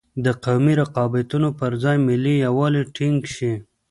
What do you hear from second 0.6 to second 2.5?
رقابتونو پر ځای ملي